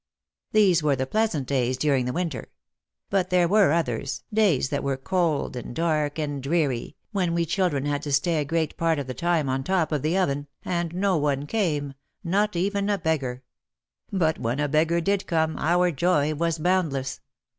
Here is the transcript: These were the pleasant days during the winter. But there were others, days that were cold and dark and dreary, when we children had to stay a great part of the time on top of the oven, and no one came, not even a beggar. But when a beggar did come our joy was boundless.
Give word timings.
These 0.51 0.81
were 0.81 0.95
the 0.95 1.05
pleasant 1.05 1.47
days 1.47 1.77
during 1.77 2.05
the 2.05 2.11
winter. 2.11 2.49
But 3.11 3.29
there 3.29 3.47
were 3.47 3.71
others, 3.71 4.23
days 4.33 4.69
that 4.69 4.81
were 4.83 4.97
cold 4.97 5.55
and 5.55 5.75
dark 5.75 6.17
and 6.17 6.41
dreary, 6.41 6.95
when 7.11 7.35
we 7.35 7.45
children 7.45 7.85
had 7.85 8.01
to 8.01 8.11
stay 8.11 8.37
a 8.37 8.43
great 8.43 8.77
part 8.77 8.97
of 8.97 9.05
the 9.05 9.13
time 9.13 9.47
on 9.47 9.63
top 9.63 9.91
of 9.91 10.01
the 10.01 10.17
oven, 10.17 10.47
and 10.65 10.91
no 10.95 11.17
one 11.17 11.45
came, 11.45 11.93
not 12.23 12.55
even 12.55 12.89
a 12.89 12.97
beggar. 12.97 13.43
But 14.11 14.39
when 14.39 14.59
a 14.59 14.67
beggar 14.67 15.01
did 15.01 15.27
come 15.27 15.55
our 15.59 15.91
joy 15.91 16.33
was 16.33 16.57
boundless. 16.57 17.19